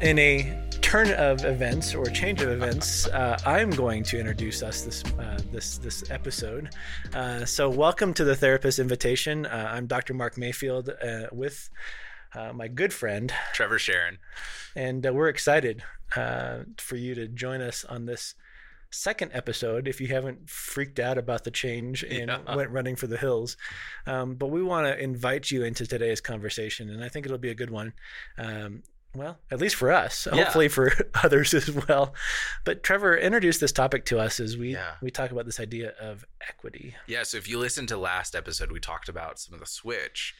[0.00, 4.82] in a turn of events or change of events, uh, I'm going to introduce us
[4.82, 6.70] this uh, this this episode.
[7.14, 9.44] Uh, so, welcome to the Therapist Invitation.
[9.46, 10.14] Uh, I'm Dr.
[10.14, 11.68] Mark Mayfield uh, with
[12.34, 14.18] uh, my good friend Trevor Sharon,
[14.76, 18.34] and we're excited for you to join us on this
[18.90, 22.54] second episode if you haven't freaked out about the change and yeah.
[22.56, 23.56] went running for the hills.
[24.06, 27.50] Um, but we want to invite you into today's conversation, and I think it'll be
[27.50, 27.92] a good one.
[28.38, 28.82] Um,
[29.14, 30.44] well, at least for us, yeah.
[30.44, 32.14] hopefully for others as well.
[32.64, 34.94] But Trevor introduced this topic to us as we yeah.
[35.00, 36.94] we talk about this idea of equity.
[37.06, 37.22] Yeah.
[37.22, 40.34] So if you listen to last episode, we talked about some of the switch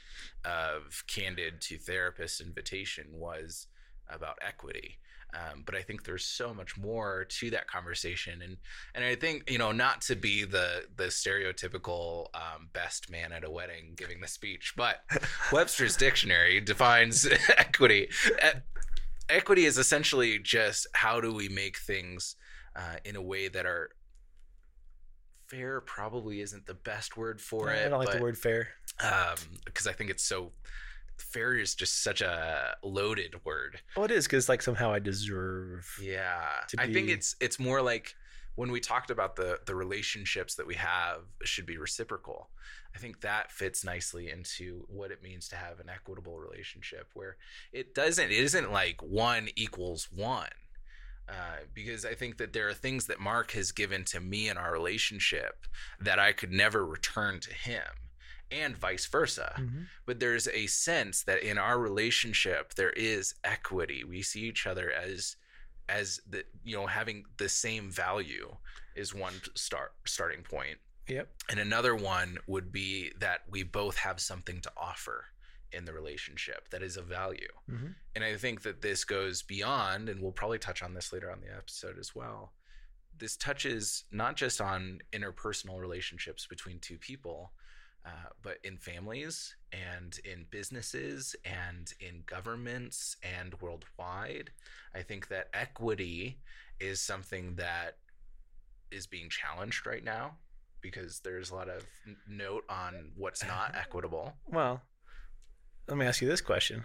[0.45, 3.67] of candid to therapist invitation was
[4.11, 4.99] about equity.
[5.35, 8.57] Um, but I think there's so much more to that conversation, and
[8.95, 13.45] and I think you know not to be the the stereotypical um, best man at
[13.45, 15.03] a wedding giving the speech, but
[15.53, 18.09] Webster's dictionary defines equity.
[19.29, 22.37] equity is essentially just how do we make things
[22.75, 23.91] uh, in a way that are
[25.49, 25.83] fair.
[25.83, 27.85] Probably isn't the best word for it.
[27.85, 30.53] I don't like but, the word fair because um, I think it's so
[31.21, 33.81] fair is just such a loaded word.
[33.97, 35.99] Well, it is because like somehow I deserve.
[36.03, 36.45] Yeah,
[36.79, 36.95] I be...
[36.95, 38.15] think it's it's more like
[38.55, 42.51] when we talked about the the relationships that we have should be reciprocal.
[42.95, 47.37] I think that fits nicely into what it means to have an equitable relationship where
[47.73, 50.49] it doesn't it isn't like one equals one.
[51.29, 54.57] Uh, because I think that there are things that Mark has given to me in
[54.57, 55.67] our relationship
[56.01, 57.83] that I could never return to him
[58.51, 59.55] and vice versa.
[59.59, 59.83] Mm-hmm.
[60.07, 64.05] But there's a sense that in our relationship there is equity.
[64.05, 65.37] We see each other as
[65.89, 68.55] as the you know having the same value
[68.95, 70.79] is one start starting point.
[71.09, 71.29] Yep.
[71.51, 75.25] And another one would be that we both have something to offer
[75.73, 77.49] in the relationship that is of value.
[77.71, 77.89] Mm-hmm.
[78.15, 81.41] And I think that this goes beyond, and we'll probably touch on this later on
[81.41, 82.53] the episode as well.
[83.17, 87.53] This touches not just on interpersonal relationships between two people,
[88.05, 94.51] uh, but in families and in businesses and in governments and worldwide,
[94.95, 96.39] I think that equity
[96.81, 97.97] is something that
[98.91, 100.37] is being challenged right now
[100.81, 101.85] because there's a lot of
[102.29, 104.33] note on what's not equitable.
[104.47, 104.81] Well,
[105.89, 106.85] let me ask you this question.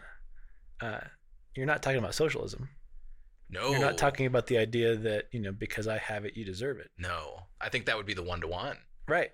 [0.82, 1.02] Uh,
[1.56, 2.70] you're not talking about socialism.
[3.50, 3.70] No.
[3.70, 6.80] You're not talking about the idea that, you know, because I have it, you deserve
[6.80, 6.90] it.
[6.98, 7.42] No.
[7.62, 8.78] I think that would be the one to one.
[9.08, 9.32] Right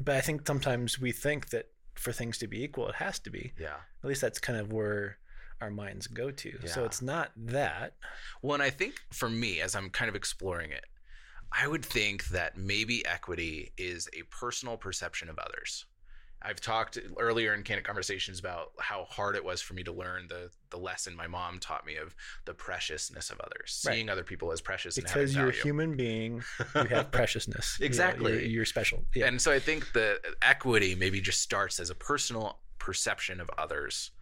[0.00, 3.30] but I think sometimes we think that for things to be equal, it has to
[3.30, 3.52] be.
[3.58, 3.76] Yeah.
[4.02, 5.18] At least that's kind of where
[5.60, 6.58] our minds go to.
[6.62, 6.70] Yeah.
[6.70, 7.94] So it's not that.
[8.42, 10.84] Well, and I think for me, as I'm kind of exploring it,
[11.50, 15.86] I would think that maybe equity is a personal perception of others.
[16.40, 20.28] I've talked earlier in candid conversations about how hard it was for me to learn
[20.28, 23.94] the the lesson my mom taught me of the preciousness of others, right.
[23.94, 24.94] seeing other people as precious.
[24.94, 25.60] Because you're value.
[25.60, 26.42] a human being,
[26.74, 27.78] you have preciousness.
[27.80, 29.04] exactly, you are you're, special.
[29.14, 29.26] Yeah.
[29.26, 34.12] And so I think the equity maybe just starts as a personal perception of others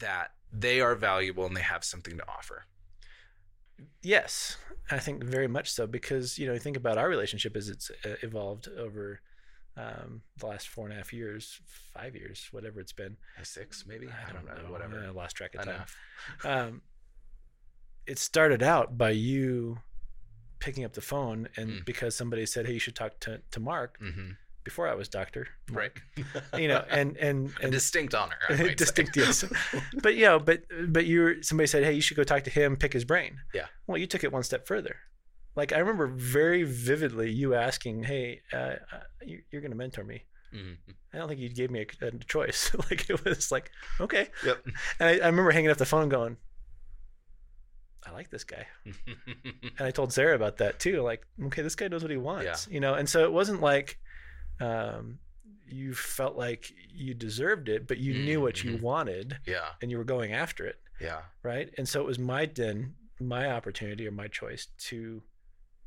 [0.00, 2.64] that they are valuable and they have something to offer.
[4.02, 4.56] Yes,
[4.90, 7.90] I think very much so because you know I think about our relationship as it's
[8.04, 9.20] uh, evolved over
[9.76, 11.60] um, the last four and a half years,
[11.94, 13.16] five years, whatever it's been.
[13.42, 14.06] Six, maybe?
[14.06, 14.72] I don't, I don't know, know.
[14.72, 15.04] Whatever.
[15.06, 15.84] I lost track of time.
[16.44, 16.82] Um,
[18.06, 19.78] it started out by you
[20.60, 21.84] picking up the phone, and mm.
[21.84, 24.30] because somebody said, "Hey, you should talk to to Mark." Mm-hmm.
[24.64, 26.02] Before I was doctor, Mark.
[26.16, 26.60] right?
[26.60, 28.36] you know, and and, and a distinct honor,
[28.76, 29.44] distinct, yes.
[30.02, 32.50] but you know, but but you were somebody said, "Hey, you should go talk to
[32.50, 33.66] him, pick his brain." Yeah.
[33.86, 34.96] Well, you took it one step further
[35.56, 40.04] like I remember very vividly you asking, "Hey, uh, uh you, are going to mentor
[40.04, 40.24] me."
[40.54, 40.92] Mm-hmm.
[41.12, 42.74] I don't think you gave me a, a choice.
[42.90, 44.28] like it was like, okay.
[44.44, 44.66] Yep.
[45.00, 46.36] And I, I remember hanging up the phone, going,
[48.06, 51.02] "I like this guy," and I told Sarah about that too.
[51.02, 52.74] Like, okay, this guy knows what he wants, yeah.
[52.74, 52.94] you know.
[52.94, 53.98] And so it wasn't like
[54.60, 55.18] um,
[55.66, 58.24] you felt like you deserved it, but you mm-hmm.
[58.24, 58.84] knew what you mm-hmm.
[58.84, 61.70] wanted, yeah, and you were going after it, yeah, right.
[61.78, 65.22] And so it was my then my opportunity or my choice to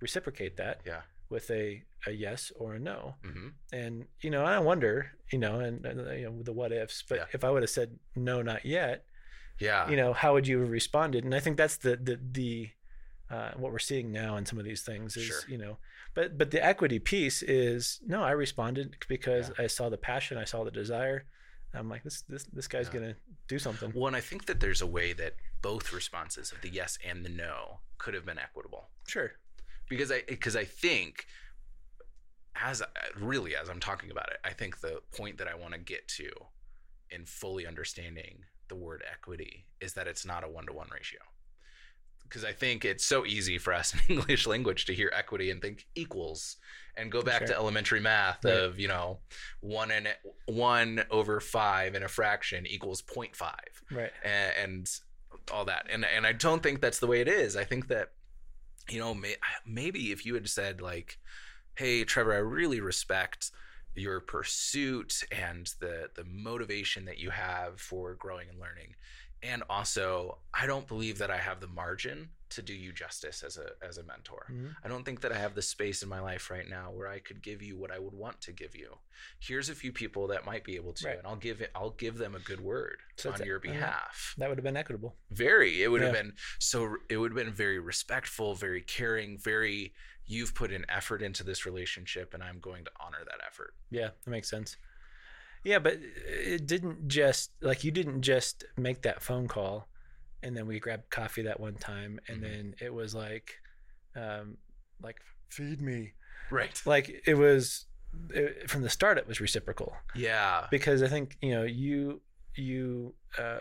[0.01, 3.49] reciprocate that yeah with a, a yes or a no mm-hmm.
[3.71, 7.19] and you know i wonder you know and, and you know the what ifs but
[7.19, 7.25] yeah.
[7.33, 9.05] if i would have said no not yet
[9.59, 12.69] yeah you know how would you have responded and i think that's the the the
[13.29, 15.41] uh, what we're seeing now in some of these things is sure.
[15.47, 15.77] you know
[16.15, 19.65] but but the equity piece is no i responded because yeah.
[19.65, 21.25] i saw the passion i saw the desire
[21.75, 22.99] i'm like this this this guy's yeah.
[22.99, 23.15] gonna
[23.47, 26.69] do something well and i think that there's a way that both responses of the
[26.69, 29.33] yes and the no could have been equitable sure
[29.89, 31.25] because I because I think
[32.55, 32.81] as
[33.19, 36.07] really as I'm talking about it, I think the point that I want to get
[36.09, 36.29] to
[37.09, 41.19] in fully understanding the word equity is that it's not a one to one ratio.
[42.23, 45.61] because I think it's so easy for us in English language to hear equity and
[45.61, 46.57] think equals
[46.95, 47.47] and go back sure.
[47.47, 48.53] to elementary math right.
[48.53, 49.19] of you know
[49.61, 50.07] one and
[50.45, 53.51] one over five in a fraction equals 0.5
[53.91, 54.99] right and, and
[55.51, 58.11] all that and and I don't think that's the way it is I think that
[58.91, 61.17] you know may, maybe if you had said like
[61.75, 63.51] hey Trevor I really respect
[63.95, 68.95] your pursuit and the the motivation that you have for growing and learning
[69.43, 73.57] and also i don't believe that i have the margin to do you justice as
[73.57, 74.67] a as a mentor mm-hmm.
[74.83, 77.19] i don't think that i have the space in my life right now where i
[77.19, 78.95] could give you what i would want to give you
[79.39, 81.17] here's a few people that might be able to right.
[81.17, 83.71] and i'll give it i'll give them a good word so on your uh-huh.
[83.71, 86.07] behalf that would have been equitable very it would yeah.
[86.07, 89.93] have been so it would have been very respectful very caring very
[90.25, 94.09] you've put an effort into this relationship and i'm going to honor that effort yeah
[94.23, 94.77] that makes sense
[95.63, 95.97] yeah, but
[96.27, 99.87] it didn't just like you didn't just make that phone call
[100.41, 102.51] and then we grabbed coffee that one time and mm-hmm.
[102.51, 103.55] then it was like
[104.15, 104.57] um
[105.01, 105.17] like
[105.49, 106.13] feed me.
[106.51, 106.81] Right.
[106.85, 107.85] Like it was
[108.31, 109.93] it, from the start it was reciprocal.
[110.15, 110.67] Yeah.
[110.71, 112.21] Because I think, you know, you
[112.55, 113.59] you uh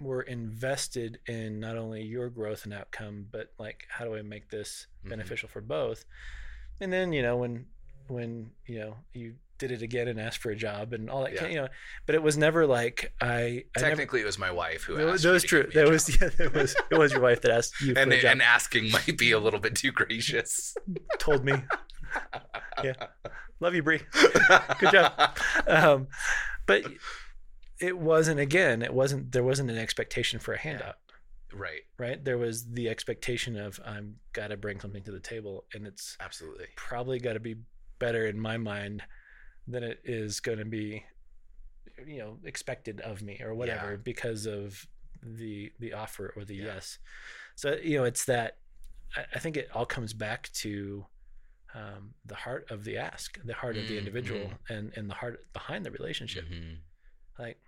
[0.00, 4.50] were invested in not only your growth and outcome, but like how do I make
[4.50, 5.10] this mm-hmm.
[5.10, 6.04] beneficial for both?
[6.80, 7.66] And then, you know, when
[8.06, 11.32] when, you know, you did it again and asked for a job and all that
[11.32, 11.38] yeah.
[11.40, 11.68] kind of, you know
[12.06, 15.22] but it was never like i, I technically never, it was my wife who asked
[15.22, 15.68] that was true.
[15.74, 18.32] that was yeah it was it was your wife that asked you and, a job.
[18.32, 20.74] and asking might be a little bit too gracious.
[21.18, 21.54] Told me.
[22.82, 22.94] Yeah.
[23.60, 24.00] Love you Brie.
[24.78, 25.36] Good job.
[25.66, 26.08] Um,
[26.66, 26.84] but
[27.80, 30.96] it wasn't again it wasn't there wasn't an expectation for a handout.
[31.52, 31.80] Right.
[31.98, 32.22] Right?
[32.22, 36.16] There was the expectation of i'm got to bring something to the table and it's
[36.20, 36.66] absolutely.
[36.76, 37.56] probably got to be
[37.98, 39.02] better in my mind
[39.68, 41.04] than it is going to be
[42.06, 43.96] you know expected of me or whatever yeah.
[44.02, 44.86] because of
[45.22, 46.64] the the offer or the yeah.
[46.64, 46.98] yes
[47.54, 48.58] so you know it's that
[49.34, 51.04] i think it all comes back to
[51.74, 53.82] um, the heart of the ask the heart mm-hmm.
[53.82, 54.72] of the individual mm-hmm.
[54.72, 56.74] and and the heart behind the relationship mm-hmm.
[57.38, 57.58] like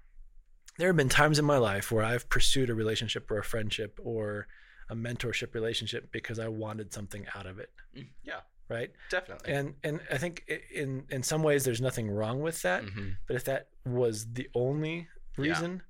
[0.79, 4.01] there have been times in my life where i've pursued a relationship or a friendship
[4.03, 4.47] or
[4.89, 8.91] a mentorship relationship because i wanted something out of it mm, yeah right?
[9.11, 9.53] Definitely.
[9.53, 13.11] And and I think in in some ways there's nothing wrong with that, mm-hmm.
[13.27, 15.83] but if that was the only reason,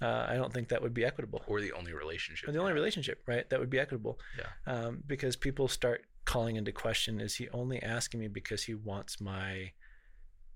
[0.00, 0.08] yeah.
[0.08, 1.42] uh, I don't think that would be equitable.
[1.46, 2.48] Or the only relationship.
[2.48, 3.48] Or the only relationship, right?
[3.50, 4.18] That would be equitable.
[4.38, 4.72] Yeah.
[4.72, 9.20] Um, because people start calling into question: Is he only asking me because he wants
[9.20, 9.72] my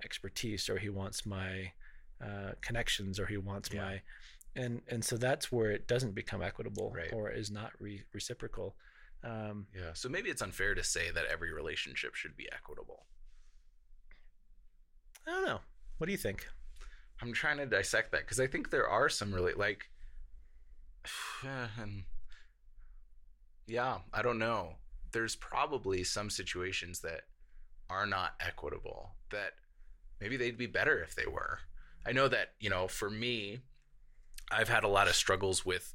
[0.05, 1.73] expertise, or he wants my
[2.23, 3.83] uh, connections, or he wants yeah.
[3.83, 4.03] my
[4.57, 7.13] and and so that's where it doesn't become equitable right.
[7.13, 8.75] or is not re- reciprocal
[9.23, 9.93] um, yeah.
[9.95, 13.07] So maybe it's unfair to say that every relationship should be equitable.
[15.27, 15.61] I don't know.
[15.99, 16.47] What do you think?
[17.23, 19.91] I'm trying to dissect that because I think there are some really like,
[21.43, 22.05] and
[23.67, 24.77] yeah, I don't know.
[25.13, 27.23] There's probably some situations that
[27.91, 29.53] are not equitable that
[30.21, 31.59] maybe they'd be better if they were.
[32.07, 33.61] I know that, you know, for me,
[34.51, 35.93] I've had a lot of struggles with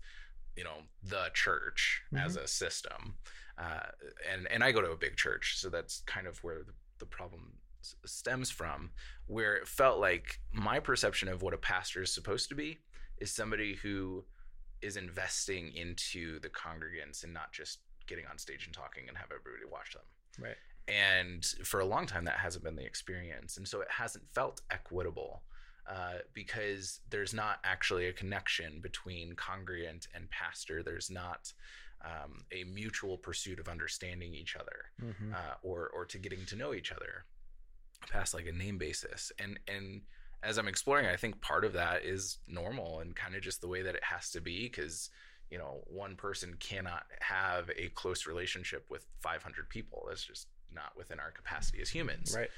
[0.56, 2.26] you know the church mm-hmm.
[2.26, 3.16] as a system
[3.58, 3.88] uh,
[4.32, 7.06] and and I go to a big church so that's kind of where the, the
[7.06, 8.92] problem s- stems from
[9.28, 12.80] where it felt like my perception of what a pastor is supposed to be
[13.18, 14.24] is somebody who
[14.82, 19.30] is investing into the congregants and not just getting on stage and talking and have
[19.32, 20.04] everybody watch them
[20.40, 20.56] right
[20.88, 24.62] and for a long time that hasn't been the experience and so it hasn't felt
[24.70, 25.42] equitable
[25.88, 30.82] uh, because there's not actually a connection between congregant and pastor.
[30.82, 31.54] There's not
[32.04, 35.34] um, a mutual pursuit of understanding each other mm-hmm.
[35.34, 37.26] uh, or or to getting to know each other
[38.12, 39.32] past like a name basis.
[39.40, 40.02] And and
[40.44, 43.68] as I'm exploring, I think part of that is normal and kind of just the
[43.68, 45.10] way that it has to be because
[45.50, 50.06] you know one person cannot have a close relationship with 500 people.
[50.08, 52.36] That's just not within our capacity as humans.
[52.36, 52.50] Right.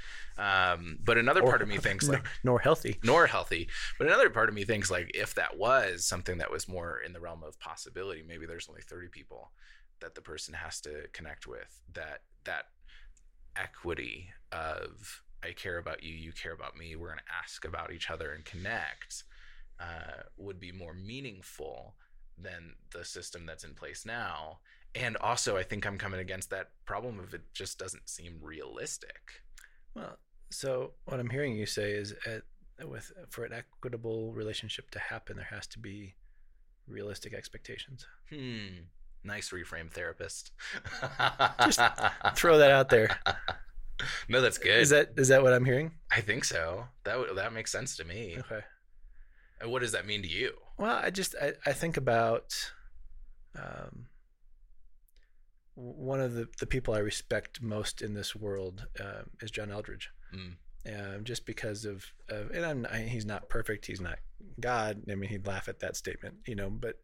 [0.72, 3.68] Um, but another or, part of me thinks like nor healthy, nor healthy.
[3.98, 7.14] But another part of me thinks like if that was something that was more in
[7.14, 9.52] the realm of possibility, maybe there's only 30 people
[10.00, 11.82] that the person has to connect with.
[11.94, 12.66] That that
[13.56, 16.96] equity of I care about you, you care about me.
[16.96, 19.24] We're going to ask about each other and connect
[19.80, 21.96] uh, would be more meaningful
[22.38, 24.60] than the system that's in place now
[24.98, 29.44] and also i think i'm coming against that problem of it just doesn't seem realistic.
[29.96, 30.18] Well
[30.50, 32.44] so what i'm hearing you say is at,
[32.88, 36.16] with for an equitable relationship to happen there has to be
[36.88, 38.06] realistic expectations.
[38.30, 38.86] Hmm.
[39.24, 40.52] Nice reframe therapist.
[41.66, 41.82] Just
[42.36, 43.20] throw that out there.
[44.30, 44.78] No that's good.
[44.80, 45.92] Is that is that what i'm hearing?
[46.12, 46.86] I think so.
[47.04, 48.36] That that makes sense to me.
[48.38, 48.60] Okay.
[49.60, 50.54] And what does that mean to you?
[50.78, 52.54] Well i just i, I think about
[53.56, 54.06] um
[55.78, 60.10] one of the, the people I respect most in this world uh, is John Eldredge.
[60.36, 60.56] Mm.
[60.88, 63.86] Uh, just because of, of and I, he's not perfect.
[63.86, 64.20] He's not
[64.60, 65.04] God.
[65.10, 66.70] I mean, he'd laugh at that statement, you know.
[66.70, 66.96] But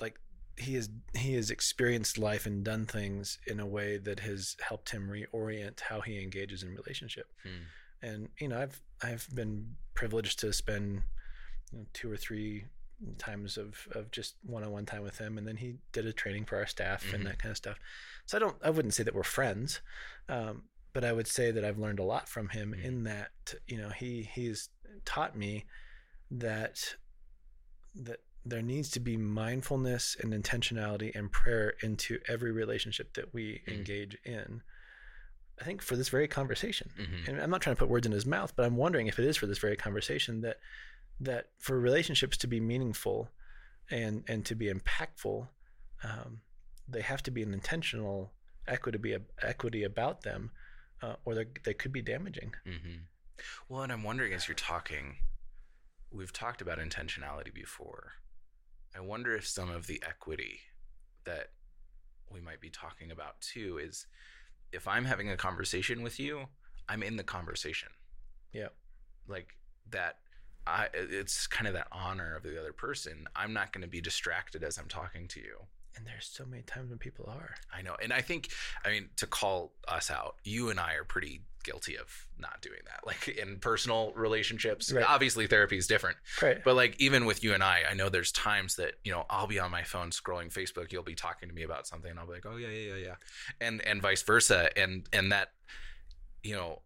[0.00, 0.18] like
[0.56, 4.90] he has he has experienced life and done things in a way that has helped
[4.90, 7.26] him reorient how he engages in relationship.
[7.42, 8.06] Hmm.
[8.06, 11.02] And you know, I've I've been privileged to spend
[11.72, 12.66] you know, two or three
[13.18, 16.56] times of of just one-on-one time with him and then he did a training for
[16.56, 17.16] our staff mm-hmm.
[17.16, 17.78] and that kind of stuff
[18.26, 19.80] so i don't i wouldn't say that we're friends
[20.28, 22.86] um, but i would say that i've learned a lot from him mm-hmm.
[22.86, 23.30] in that
[23.66, 24.68] you know he he's
[25.04, 25.64] taught me
[26.30, 26.96] that
[27.94, 33.62] that there needs to be mindfulness and intentionality and prayer into every relationship that we
[33.66, 33.78] mm-hmm.
[33.78, 34.62] engage in
[35.60, 37.30] i think for this very conversation mm-hmm.
[37.30, 39.24] and i'm not trying to put words in his mouth but i'm wondering if it
[39.24, 40.58] is for this very conversation that
[41.20, 43.30] that for relationships to be meaningful
[43.90, 45.48] and and to be impactful,
[46.02, 46.40] um,
[46.88, 48.32] they have to be an intentional
[48.66, 50.50] equity equity about them,
[51.02, 52.52] uh, or they could be damaging.
[52.66, 52.96] Mm-hmm.
[53.68, 55.16] Well, and I'm wondering as you're talking,
[56.10, 58.12] we've talked about intentionality before.
[58.96, 60.60] I wonder if some of the equity
[61.24, 61.50] that
[62.30, 64.06] we might be talking about too is
[64.72, 66.46] if I'm having a conversation with you,
[66.88, 67.88] I'm in the conversation.
[68.52, 68.68] Yeah.
[69.26, 69.56] Like
[69.90, 70.18] that
[70.66, 73.26] I, it's kind of that honor of the other person.
[73.36, 75.56] I'm not going to be distracted as I'm talking to you.
[75.96, 77.54] And there's so many times when people are.
[77.72, 77.96] I know.
[78.02, 78.48] And I think,
[78.84, 82.80] I mean, to call us out, you and I are pretty guilty of not doing
[82.86, 83.00] that.
[83.06, 85.04] Like in personal relationships, right.
[85.08, 86.16] obviously therapy is different.
[86.42, 86.64] Right.
[86.64, 89.46] But like even with you and I, I know there's times that, you know, I'll
[89.46, 92.26] be on my phone scrolling Facebook, you'll be talking to me about something and I'll
[92.26, 93.14] be like, "Oh yeah, yeah, yeah, yeah."
[93.60, 94.70] And and vice versa.
[94.76, 95.50] And and that
[96.44, 96.80] you know,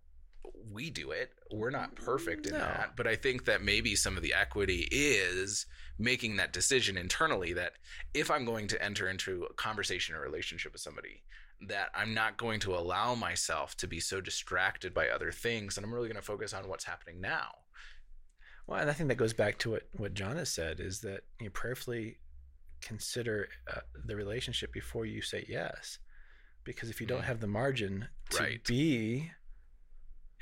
[0.73, 1.33] we do it.
[1.51, 2.61] We're not perfect in no.
[2.61, 5.67] that, but I think that maybe some of the equity is
[5.99, 7.73] making that decision internally that
[8.15, 11.23] if I'm going to enter into a conversation or relationship with somebody,
[11.67, 15.85] that I'm not going to allow myself to be so distracted by other things and
[15.85, 17.49] I'm really going to focus on what's happening now.
[18.67, 21.23] Well, and I think that goes back to what, what John has said is that
[21.41, 22.19] you prayerfully
[22.81, 25.99] consider uh, the relationship before you say yes.
[26.65, 27.27] Because if you don't mm.
[27.27, 28.65] have the margin to right.
[28.65, 29.31] be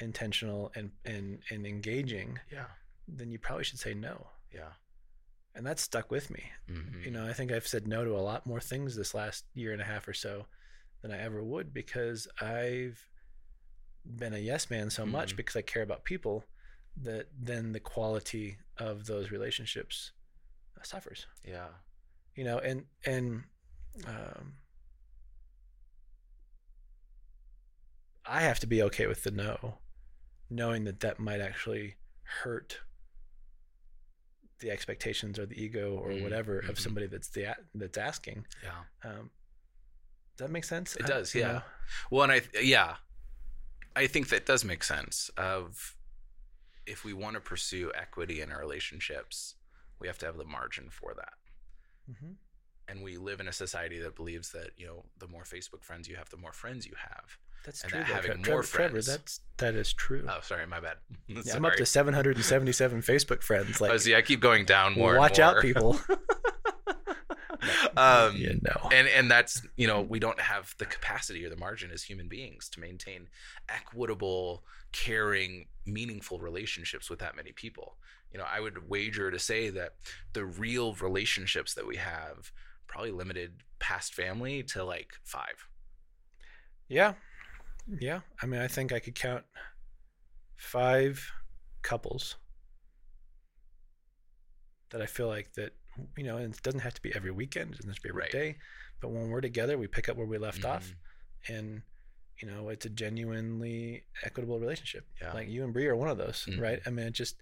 [0.00, 2.66] intentional and and and engaging, yeah,
[3.08, 4.28] then you probably should say no.
[4.52, 4.72] Yeah.
[5.54, 6.44] And that's stuck with me.
[6.70, 7.04] Mm-hmm.
[7.04, 9.72] You know, I think I've said no to a lot more things this last year
[9.72, 10.44] and a half or so
[11.00, 13.08] than I ever would because I've
[14.04, 15.12] been a yes man so mm-hmm.
[15.12, 16.44] much because I care about people
[17.02, 20.12] that then the quality of those relationships
[20.86, 21.26] suffers.
[21.44, 21.68] Yeah.
[22.34, 23.44] You know, and and
[24.06, 24.54] um
[28.24, 29.78] I have to be okay with the no
[30.50, 32.78] knowing that that might actually hurt
[34.60, 36.24] the expectations or the ego or mm-hmm.
[36.24, 36.70] whatever mm-hmm.
[36.70, 38.46] of somebody that's the that's asking.
[38.62, 39.10] Yeah.
[39.10, 39.30] Um,
[40.36, 40.96] does that make sense?
[40.96, 41.34] It does.
[41.34, 41.52] Yeah.
[41.52, 41.62] Know?
[42.10, 42.96] Well, and I yeah,
[43.94, 45.30] I think that does make sense.
[45.36, 45.96] Of
[46.86, 49.54] if we want to pursue equity in our relationships,
[49.98, 51.34] we have to have the margin for that.
[52.10, 52.32] Mm-hmm.
[52.88, 56.08] And we live in a society that believes that you know the more Facebook friends
[56.08, 57.36] you have, the more friends you have.
[57.66, 57.98] That's true.
[57.98, 58.92] That having Trevor, more friends.
[58.92, 60.24] Trevor, that's that is true.
[60.28, 60.98] Oh, sorry, my bad.
[61.26, 63.80] Yeah, I'm up to 777 Facebook friends.
[63.80, 65.18] Like, oh, see, I keep going down more.
[65.18, 65.48] Watch more.
[65.48, 65.98] out, people.
[67.96, 68.88] um, yeah, no.
[68.92, 72.28] And and that's you know we don't have the capacity or the margin as human
[72.28, 73.28] beings to maintain
[73.68, 77.96] equitable, caring, meaningful relationships with that many people.
[78.32, 79.94] You know, I would wager to say that
[80.34, 82.52] the real relationships that we have
[82.86, 85.66] probably limited past family to like five.
[86.88, 87.14] Yeah,
[88.00, 89.44] yeah, I mean, I think I could count
[90.56, 91.30] five
[91.82, 92.36] couples
[94.90, 95.72] that I feel like that
[96.16, 98.22] you know, it doesn't have to be every weekend, it doesn't have to be every
[98.22, 98.30] right.
[98.30, 98.56] day,
[99.00, 100.72] but when we're together, we pick up where we left mm-hmm.
[100.72, 100.94] off,
[101.48, 101.82] and
[102.40, 105.06] you know, it's a genuinely equitable relationship.
[105.20, 105.32] Yeah.
[105.32, 106.60] Like you and Brie are one of those, mm-hmm.
[106.60, 106.80] right?
[106.86, 107.36] I mean, it just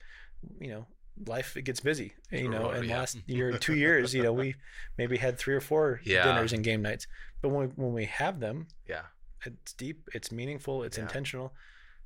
[0.60, 0.86] you know,
[1.26, 2.70] life it gets busy, you know.
[2.70, 2.98] And yeah.
[2.98, 4.54] last year, two years, you know, we
[4.98, 6.24] maybe had three or four yeah.
[6.24, 7.06] dinners and game nights,
[7.42, 9.02] but when we, when we have them, yeah,
[9.46, 11.04] it's deep, it's meaningful, it's yeah.
[11.04, 11.52] intentional.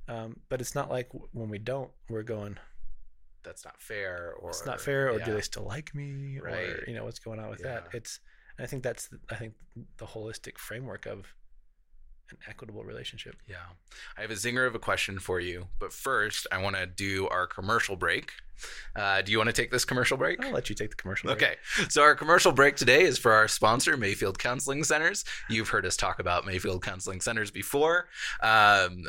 [0.08, 2.58] Um, but it's not like when we don't, we're going.
[3.42, 5.24] That's not fair, or it's not fair, or yeah.
[5.26, 6.70] do they still like me, right?
[6.70, 7.74] Or you know what's going on with yeah.
[7.74, 7.88] that?
[7.92, 8.20] It's.
[8.58, 9.54] I think that's I think
[9.98, 11.32] the holistic framework of
[12.30, 13.36] an equitable relationship.
[13.46, 13.56] Yeah.
[14.16, 17.28] I have a zinger of a question for you, but first I want to do
[17.28, 18.32] our commercial break.
[18.96, 20.44] Uh, do you want to take this commercial break?
[20.44, 21.42] I'll let you take the commercial break.
[21.42, 21.54] Okay.
[21.88, 25.24] So our commercial break today is for our sponsor, Mayfield Counseling Centers.
[25.48, 28.08] You've heard us talk about Mayfield Counseling Centers before.
[28.42, 29.04] Um,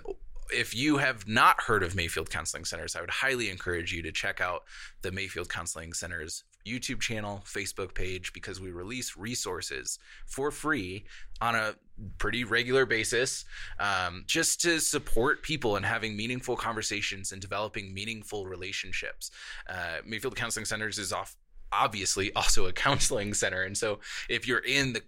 [0.51, 4.11] if you have not heard of Mayfield Counseling Centers, I would highly encourage you to
[4.11, 4.63] check out
[5.01, 11.05] the Mayfield Counseling Centers YouTube channel, Facebook page, because we release resources for free
[11.41, 11.75] on a
[12.17, 13.45] pretty regular basis
[13.79, 19.31] um, just to support people and having meaningful conversations and developing meaningful relationships.
[19.67, 21.35] Uh, Mayfield Counseling Centers is off
[21.71, 23.63] obviously also a counseling center.
[23.63, 25.01] And so if you're in the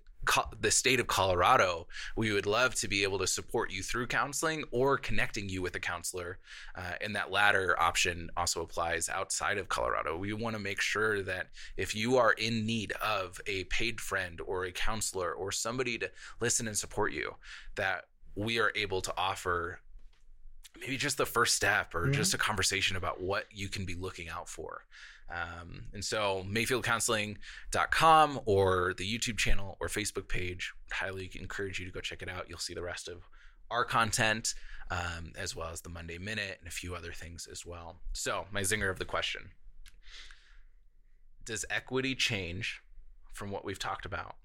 [0.60, 4.64] the state of Colorado, we would love to be able to support you through counseling
[4.72, 6.38] or connecting you with a counselor.
[6.76, 10.16] Uh, and that latter option also applies outside of Colorado.
[10.18, 14.40] We want to make sure that if you are in need of a paid friend
[14.42, 17.36] or a counselor or somebody to listen and support you,
[17.76, 19.80] that we are able to offer
[20.80, 22.14] maybe just the first step or mm-hmm.
[22.14, 24.86] just a conversation about what you can be looking out for.
[25.30, 31.92] Um, and so mayfieldcounseling.com or the YouTube channel or Facebook page, highly encourage you to
[31.92, 32.50] go check it out.
[32.50, 33.30] You'll see the rest of
[33.70, 34.54] our content,
[34.90, 38.02] um, as well as the Monday Minute and a few other things as well.
[38.12, 39.52] So, my zinger of the question
[41.46, 42.82] Does equity change
[43.32, 44.36] from what we've talked about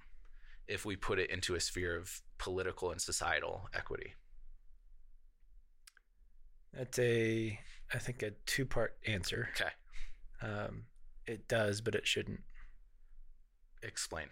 [0.68, 4.14] if we put it into a sphere of political and societal equity?
[6.76, 7.58] That's a,
[7.92, 9.48] I think, a two part answer.
[9.54, 9.70] Okay.
[10.42, 10.84] Um,
[11.26, 12.40] it does, but it shouldn't.
[13.82, 14.26] Explain.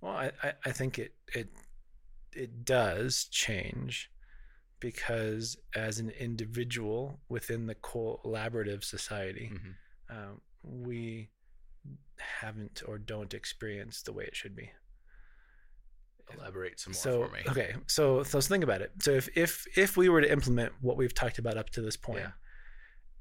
[0.00, 1.48] Well, I, I, I think it it
[2.32, 4.10] it does change
[4.80, 10.14] because as an individual within the collaborative society, mm-hmm.
[10.14, 11.30] um, we
[12.18, 14.70] haven't or don't experience the way it should be.
[16.32, 17.40] Elaborate some more so, for me.
[17.48, 18.92] Okay, so, so let's think about it.
[19.00, 21.96] So if if if we were to implement what we've talked about up to this
[21.96, 22.30] point, yeah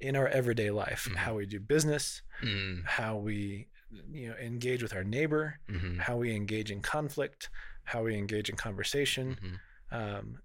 [0.03, 1.17] in our everyday life, mm-hmm.
[1.17, 2.86] how we do business, mm.
[2.86, 3.67] how we
[4.12, 5.98] you know engage with our neighbor, mm-hmm.
[6.00, 7.50] how we engage in conflict,
[7.86, 9.95] how we engage in conversation, mm-hmm.
[9.95, 10.39] um,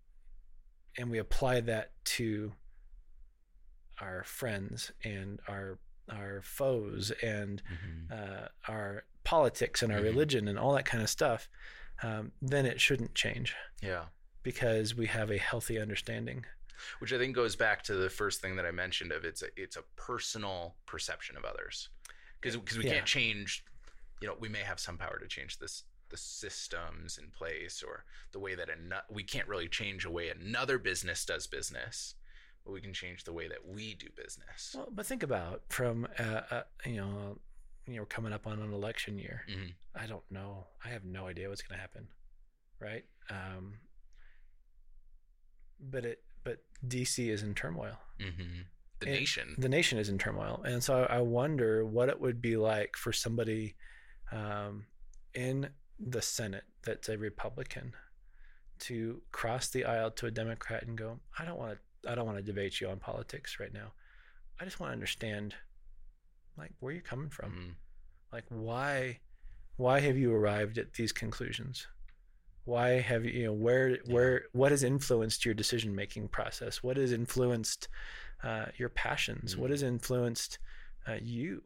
[0.96, 2.52] and we apply that to
[4.00, 5.78] our friends and our
[6.10, 8.12] our foes and mm-hmm.
[8.12, 10.06] uh, our politics and our mm-hmm.
[10.06, 11.48] religion and all that kind of stuff,
[12.02, 13.54] um, then it shouldn't change.
[13.82, 14.04] Yeah,
[14.42, 16.44] because we have a healthy understanding
[17.00, 19.46] which I think goes back to the first thing that I mentioned of it's a
[19.56, 21.88] it's a personal perception of others
[22.40, 22.94] because because we yeah.
[22.94, 23.64] can't change
[24.20, 28.04] you know we may have some power to change this the systems in place or
[28.32, 32.14] the way that an- we can't really change a way another business does business
[32.64, 36.06] but we can change the way that we do business well but think about from
[36.18, 37.38] uh, uh, you know
[37.88, 39.68] you know coming up on an election year mm-hmm.
[39.94, 42.06] i don't know i have no idea what's going to happen
[42.80, 43.74] right um,
[45.80, 47.98] but it but DC is in turmoil.
[48.20, 48.62] Mm-hmm.
[49.00, 49.54] The nation.
[49.58, 53.12] The nation is in turmoil, and so I wonder what it would be like for
[53.12, 53.76] somebody
[54.32, 54.86] um,
[55.34, 55.68] in
[56.00, 57.92] the Senate that's a Republican
[58.80, 62.10] to cross the aisle to a Democrat and go, "I don't want to.
[62.10, 63.92] I don't want to debate you on politics right now.
[64.60, 65.54] I just want to understand,
[66.58, 67.50] like, where are you're coming from.
[67.50, 67.70] Mm-hmm.
[68.32, 69.20] Like, why,
[69.76, 71.86] why have you arrived at these conclusions?"
[72.68, 76.98] why have you, you know where where what has influenced your decision making process what
[76.98, 77.88] has influenced
[78.44, 79.62] uh, your passions mm-hmm.
[79.62, 80.58] what has influenced
[81.08, 81.62] uh, you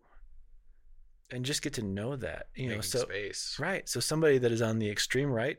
[1.33, 3.57] and just get to know that you Making know so space.
[3.59, 5.59] right so somebody that is on the extreme right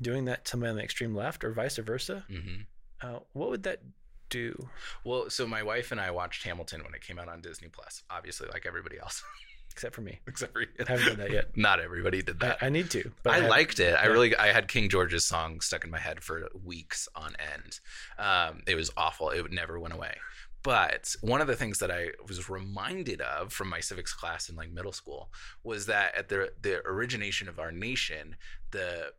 [0.00, 2.60] doing that to somebody on the extreme left or vice versa mm-hmm.
[3.02, 3.82] uh, what would that
[4.30, 4.68] do
[5.04, 8.02] well so my wife and i watched hamilton when it came out on disney plus
[8.10, 9.22] obviously like everybody else
[9.78, 10.18] except for me.
[10.26, 10.66] Except for you.
[10.80, 11.50] I haven't done that yet.
[11.56, 12.58] Not everybody did that.
[12.60, 13.12] I, I need to.
[13.24, 13.92] I, I liked it.
[13.92, 14.00] Yeah.
[14.00, 17.78] I really, I had King George's song stuck in my head for weeks on end.
[18.18, 19.30] Um, it was awful.
[19.30, 20.16] It never went away.
[20.64, 24.56] But one of the things that I was reminded of from my civics class in
[24.56, 25.30] like middle school
[25.62, 28.34] was that at the the origination of our nation,
[28.72, 29.12] the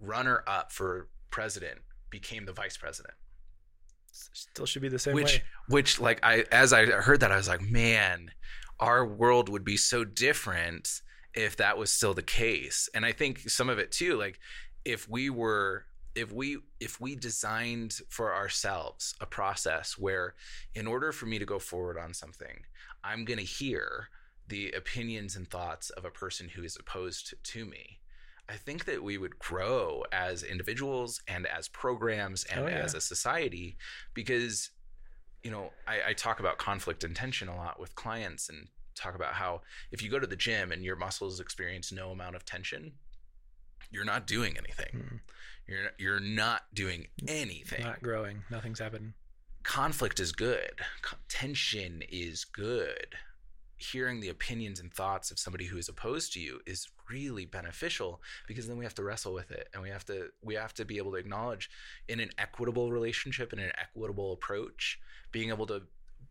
[0.00, 3.14] runner up for president became the vice president
[4.32, 5.42] still should be the same which way.
[5.68, 8.30] which like i as i heard that i was like man
[8.80, 11.00] our world would be so different
[11.34, 12.88] if that was still the case.
[12.94, 14.40] And I think some of it too, like
[14.84, 20.34] if we were if we if we designed for ourselves a process where
[20.74, 22.64] in order for me to go forward on something,
[23.04, 24.08] I'm going to hear
[24.48, 27.98] the opinions and thoughts of a person who is opposed to me.
[28.48, 32.76] I think that we would grow as individuals and as programs and oh, yeah.
[32.76, 33.76] as a society
[34.14, 34.70] because
[35.46, 39.14] you know, I, I talk about conflict and tension a lot with clients and talk
[39.14, 39.60] about how
[39.92, 42.90] if you go to the gym and your muscles experience no amount of tension,
[43.92, 44.90] you're not doing anything.
[44.92, 45.20] Mm.
[45.68, 47.84] You're you're not doing anything.
[47.84, 48.42] Not growing.
[48.50, 49.14] Nothing's happening.
[49.62, 50.80] Conflict is good.
[51.28, 53.14] Tension is good.
[53.78, 58.20] Hearing the opinions and thoughts of somebody who is opposed to you is really beneficial
[58.46, 60.84] because then we have to wrestle with it and we have to we have to
[60.84, 61.70] be able to acknowledge
[62.08, 64.98] in an equitable relationship in an equitable approach
[65.30, 65.82] being able to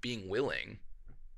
[0.01, 0.79] being willing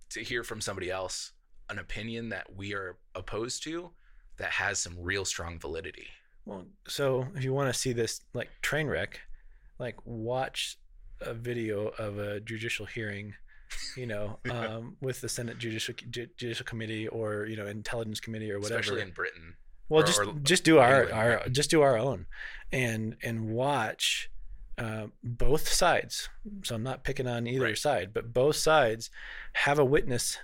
[0.10, 1.34] to hear from somebody else
[1.70, 3.92] an opinion that we are opposed to
[4.38, 6.08] that has some real strong validity.
[6.46, 9.20] Well, so if you want to see this like train wreck,
[9.80, 10.78] like watch
[11.22, 13.34] a video of a judicial hearing,
[13.96, 18.60] you know, um, with the Senate Judicial Judicial Committee or you know Intelligence Committee or
[18.60, 18.80] whatever.
[18.80, 19.56] Especially in Britain.
[19.90, 21.52] Well, or, just or just do our England, our right?
[21.52, 22.26] just do our own,
[22.72, 24.30] and and watch
[24.78, 26.30] uh, both sides.
[26.64, 27.78] So I'm not picking on either right.
[27.78, 29.10] side, but both sides
[29.54, 30.38] have a witness,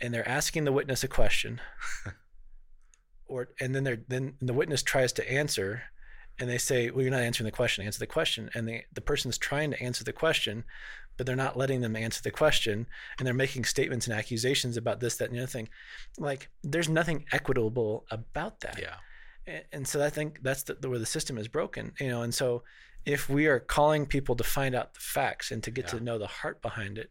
[0.00, 1.60] and they're asking the witness a question,
[3.26, 5.84] or and then they're then the witness tries to answer,
[6.38, 7.84] and they say, "Well, you're not answering the question.
[7.84, 10.64] Answer the question." And the the person's trying to answer the question,
[11.16, 12.86] but they're not letting them answer the question,
[13.18, 15.68] and they're making statements and accusations about this, that, and the other thing.
[16.16, 18.78] Like, there's nothing equitable about that.
[18.80, 18.94] Yeah.
[19.46, 22.22] And, and so I think that's the, the, where the system is broken, you know.
[22.22, 22.62] And so
[23.04, 25.98] if we are calling people to find out the facts and to get yeah.
[25.98, 27.10] to know the heart behind it,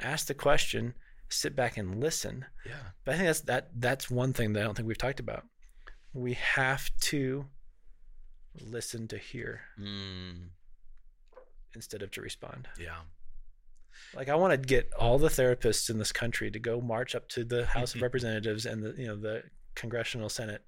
[0.00, 0.94] ask the question,
[1.28, 2.46] sit back and listen.
[2.64, 2.72] Yeah.
[3.04, 5.44] But I think that's that that's one thing that I don't think we've talked about.
[6.12, 7.46] We have to
[8.60, 10.48] listen to hear mm.
[11.74, 12.68] instead of to respond.
[12.78, 12.96] Yeah.
[14.14, 17.28] Like I want to get all the therapists in this country to go march up
[17.30, 19.42] to the House of Representatives and the you know the
[19.74, 20.62] congressional senate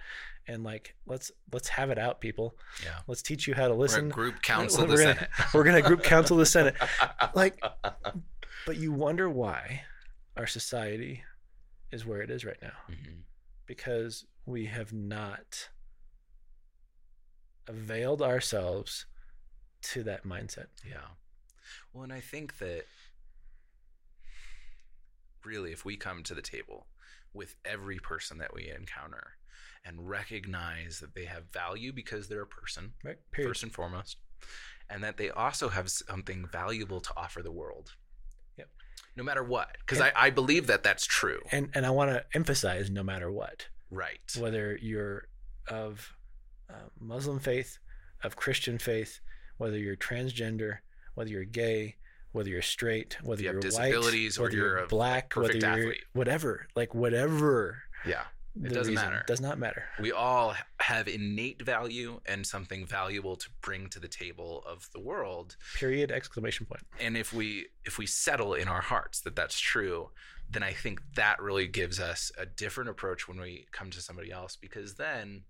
[0.46, 4.08] and like let's let's have it out people yeah let's teach you how to listen
[4.10, 6.76] group counsel we're the gonna, senate we're gonna group counsel the senate
[7.34, 7.60] like
[8.66, 9.82] but you wonder why
[10.36, 11.24] our society
[11.90, 13.20] is where it is right now mm-hmm.
[13.66, 15.70] because we have not
[17.68, 19.06] availed ourselves
[19.82, 21.14] to that mindset yeah
[21.92, 22.84] well and i think that
[25.44, 26.86] really if we come to the table
[27.32, 29.38] with every person that we encounter
[29.84, 34.16] and recognize that they have value because they're a person, right, first and foremost,
[34.90, 37.92] and that they also have something valuable to offer the world.
[38.58, 38.68] Yep.
[39.16, 41.40] No matter what, because I, I believe that that's true.
[41.50, 43.68] And and I want to emphasize no matter what.
[43.90, 44.20] Right.
[44.38, 45.28] Whether you're
[45.68, 46.14] of
[46.70, 47.78] uh, Muslim faith,
[48.22, 49.20] of Christian faith,
[49.58, 50.78] whether you're transgender,
[51.14, 51.96] whether you're gay,
[52.32, 53.94] whether you're straight, whether you are white,
[54.38, 56.04] whether you're, black, whether you're athlete.
[56.12, 57.82] whatever, like whatever.
[58.06, 58.24] Yeah.
[58.64, 59.22] It doesn't matter.
[59.26, 59.84] Does not matter.
[60.00, 65.00] We all have innate value and something valuable to bring to the table of the
[65.00, 65.56] world.
[65.76, 66.82] Period exclamation point.
[66.98, 70.10] And if we if we settle in our hearts that that's true,
[70.50, 74.32] then I think that really gives us a different approach when we come to somebody
[74.32, 75.42] else because then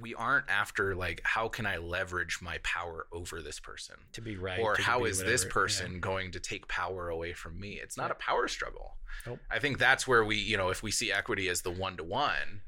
[0.00, 4.36] we aren't after like how can i leverage my power over this person to be
[4.36, 5.98] right or how is whatever, this person yeah.
[5.98, 8.12] going to take power away from me it's not yeah.
[8.12, 9.38] a power struggle nope.
[9.50, 12.04] i think that's where we you know if we see equity as the one to
[12.04, 12.62] one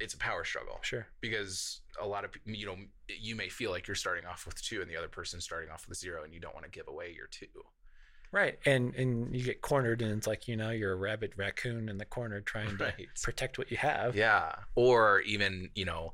[0.00, 2.76] it's a power struggle sure because a lot of you know
[3.08, 5.88] you may feel like you're starting off with two and the other person's starting off
[5.88, 7.46] with zero and you don't want to give away your two
[8.30, 11.88] Right, and and you get cornered, and it's like you know you're a rabbit raccoon
[11.88, 12.94] in the corner trying right.
[12.98, 14.14] to protect what you have.
[14.14, 16.12] Yeah, or even you know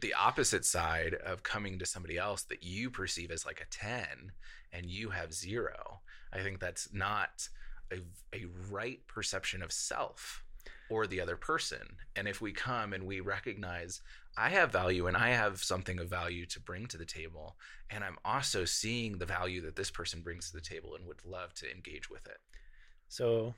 [0.00, 4.32] the opposite side of coming to somebody else that you perceive as like a 10
[4.72, 6.00] and you have zero
[6.32, 7.48] i think that's not
[7.92, 7.98] a,
[8.34, 10.44] a right perception of self
[10.90, 11.96] or the other person.
[12.16, 14.00] And if we come and we recognize
[14.36, 17.54] i have value and i have something of value to bring to the table
[17.90, 21.24] and i'm also seeing the value that this person brings to the table and would
[21.24, 22.38] love to engage with it.
[23.08, 23.54] So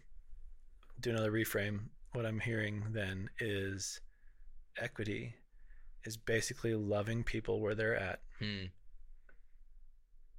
[1.01, 1.81] do another reframe.
[2.12, 4.01] What i'm hearing then is
[4.79, 5.35] equity
[6.07, 8.21] is basically loving people where they're at.
[8.38, 8.66] Hmm.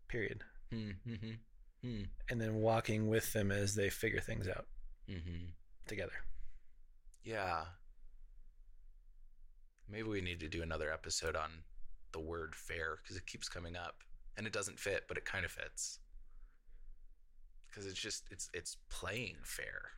[0.07, 0.43] Period.
[0.71, 0.91] Hmm.
[1.07, 1.31] Mm-hmm.
[1.83, 2.03] Hmm.
[2.29, 4.65] And then walking with them as they figure things out
[5.09, 5.45] mm-hmm.
[5.87, 6.13] together.
[7.23, 7.65] Yeah.
[9.89, 11.49] Maybe we need to do another episode on
[12.11, 14.03] the word fair because it keeps coming up
[14.37, 15.99] and it doesn't fit, but it kind of fits.
[17.67, 19.91] Because it's just it's it's playing fair.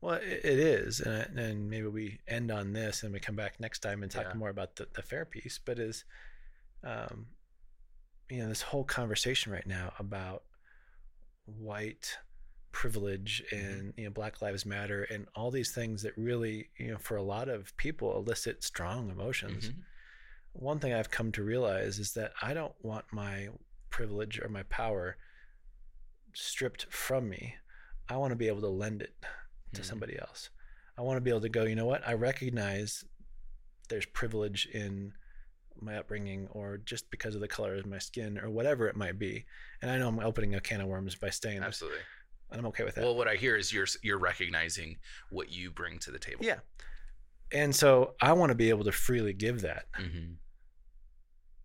[0.00, 3.58] Well, it, it is, and, and maybe we end on this and we come back
[3.58, 4.34] next time and talk yeah.
[4.34, 5.58] more about the, the fair piece.
[5.64, 6.04] But is,
[6.82, 7.26] um,
[8.28, 10.42] you know, this whole conversation right now about
[11.46, 12.18] white
[12.74, 13.64] privilege mm-hmm.
[13.64, 17.16] and you know Black Lives Matter and all these things that really you know for
[17.16, 19.68] a lot of people elicit strong emotions.
[19.68, 19.80] Mm-hmm.
[20.52, 23.48] One thing I've come to realize is that I don't want my
[23.90, 25.16] privilege or my power
[26.32, 27.54] stripped from me.
[28.08, 29.14] I want to be able to lend it
[29.74, 30.50] to mm somebody else.
[30.96, 32.06] I want to be able to go, you know what?
[32.06, 33.04] I recognize
[33.88, 35.12] there's privilege in
[35.80, 39.18] my upbringing or just because of the color of my skin or whatever it might
[39.18, 39.44] be.
[39.82, 41.62] And I know I'm opening a can of worms by staying.
[41.62, 41.98] Absolutely.
[41.98, 42.06] This,
[42.50, 43.04] and I'm okay with that.
[43.04, 44.96] Well, what I hear is you're you're recognizing
[45.30, 46.44] what you bring to the table.
[46.44, 46.58] Yeah.
[47.52, 50.34] And so I want to be able to freely give that mm-hmm.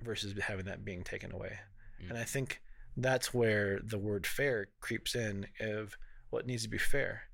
[0.04, 1.60] versus having that being taken away.
[2.02, 2.12] Mm-hmm.
[2.12, 2.62] And I think
[2.98, 5.96] that's where the word fair creeps in of
[6.32, 7.29] what needs to be fair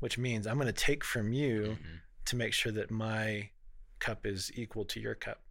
[0.00, 1.96] which means I'm going to take from you mm-hmm.
[2.26, 3.50] to make sure that my
[4.00, 5.42] cup is equal to your cup.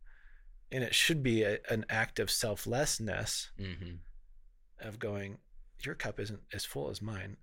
[0.72, 4.88] And it should be a, an act of selflessness mm-hmm.
[4.88, 5.38] of going,
[5.84, 7.38] your cup isn't as full as mine.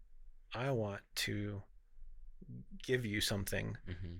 [0.55, 1.63] I want to
[2.85, 4.15] give you something mm-hmm.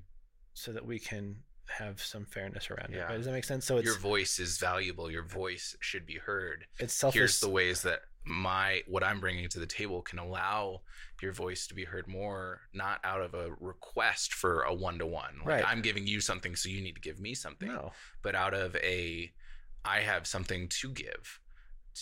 [0.55, 1.37] so that we can
[1.69, 3.13] have some fairness around yeah.
[3.13, 3.17] it.
[3.17, 3.67] Does that make sense?
[3.67, 5.11] So your voice is valuable.
[5.11, 6.67] Your voice should be heard.
[6.79, 7.19] It's selfish.
[7.19, 10.83] Here's the ways that my what I'm bringing to the table can allow
[11.23, 15.07] your voice to be heard more, not out of a request for a one to
[15.07, 15.39] one.
[15.39, 15.65] Like right.
[15.67, 17.69] I'm giving you something, so you need to give me something.
[17.69, 17.93] No.
[18.23, 19.33] But out of a,
[19.85, 21.41] I have something to give,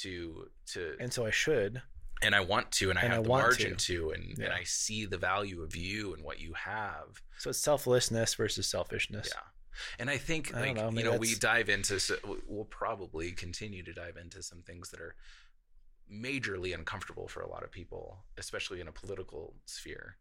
[0.00, 0.96] to to.
[0.98, 1.82] And so I should.
[2.22, 4.46] And I want to, and I and have I the margin to, to and, yeah.
[4.46, 7.20] and I see the value of you and what you have.
[7.38, 9.30] So it's selflessness versus selfishness.
[9.34, 9.40] Yeah.
[9.98, 12.14] And I think, I like, know, you know, we dive into, so
[12.46, 15.16] we'll probably continue to dive into some things that are
[16.12, 20.16] majorly uncomfortable for a lot of people, especially in a political sphere.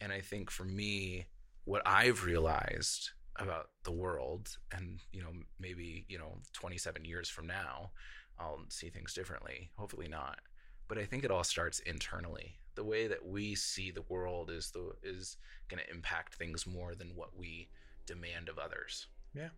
[0.00, 1.26] And I think for me,
[1.64, 7.46] what I've realized about the world, and, you know, maybe, you know, 27 years from
[7.46, 7.92] now,
[8.38, 9.70] I'll see things differently.
[9.76, 10.40] Hopefully not.
[10.88, 12.56] But I think it all starts internally.
[12.74, 15.36] The way that we see the world is the is
[15.68, 17.68] going to impact things more than what we
[18.06, 19.06] demand of others.
[19.34, 19.48] Yeah.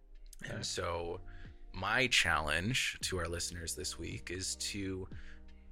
[0.50, 1.20] And so
[1.72, 5.08] my challenge to our listeners this week is to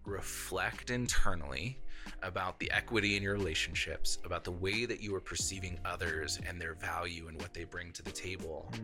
[0.05, 1.79] reflect internally
[2.23, 6.61] about the equity in your relationships, about the way that you are perceiving others and
[6.61, 8.71] their value and what they bring to the table.
[8.73, 8.79] Mm.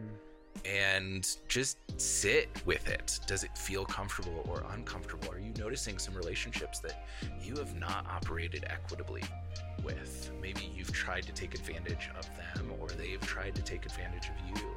[0.65, 3.21] And just sit with it.
[3.29, 5.31] Does it feel comfortable or uncomfortable?
[5.31, 7.07] Are you noticing some relationships that
[7.41, 9.23] you have not operated equitably
[9.85, 10.33] with?
[10.43, 14.49] Maybe you've tried to take advantage of them or they've tried to take advantage of
[14.49, 14.69] you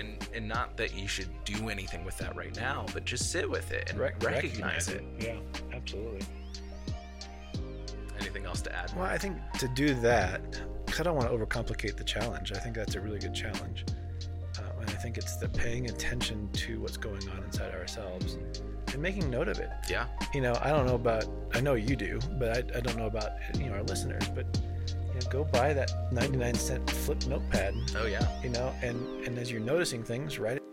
[0.00, 3.48] and and not that you should do anything with that right now, but just sit
[3.48, 5.04] with it and Re- recognize, recognize it.
[5.18, 5.24] it.
[5.24, 6.26] Yeah, absolutely.
[8.18, 8.92] Anything else to add?
[8.96, 10.42] Well, I think to do that,
[10.84, 12.52] because I don't want to overcomplicate the challenge.
[12.52, 13.84] I think that's a really good challenge,
[14.58, 18.36] uh, and I think it's the paying attention to what's going on inside ourselves
[18.92, 19.70] and making note of it.
[19.88, 20.06] Yeah.
[20.34, 21.24] You know, I don't know about.
[21.54, 24.46] I know you do, but I, I don't know about you know our listeners, but
[25.30, 27.74] go buy that 99 cent flip notepad.
[27.96, 28.26] Oh yeah.
[28.42, 30.69] You know, and and as you're noticing things, write it